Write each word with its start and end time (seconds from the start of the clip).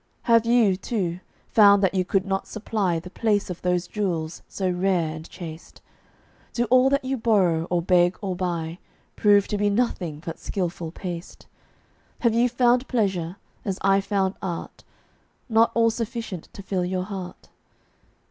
Have 0.23 0.47
you, 0.47 0.75
too, 0.75 1.19
found 1.51 1.83
that 1.83 1.93
you 1.93 2.03
could 2.03 2.25
not 2.25 2.47
supply 2.47 2.97
The 2.97 3.11
place 3.11 3.51
of 3.51 3.61
those 3.61 3.85
jewels 3.85 4.41
so 4.47 4.67
rare 4.67 5.13
and 5.15 5.29
chaste? 5.29 5.79
Do 6.53 6.63
all 6.71 6.89
that 6.89 7.05
you 7.05 7.17
borrow 7.17 7.65
or 7.65 7.83
beg 7.83 8.17
or 8.19 8.35
buy 8.35 8.79
Prove 9.15 9.47
to 9.49 9.59
be 9.59 9.69
nothing 9.69 10.19
but 10.25 10.39
skilful 10.39 10.89
paste? 10.91 11.45
Have 12.21 12.33
you 12.33 12.49
found 12.49 12.87
pleasure, 12.87 13.35
as 13.63 13.77
I 13.83 14.01
found 14.01 14.33
art, 14.41 14.83
Not 15.47 15.69
all 15.75 15.91
sufficient 15.91 16.49
to 16.53 16.63
fill 16.63 16.83
your 16.83 17.03
heart? 17.03 17.49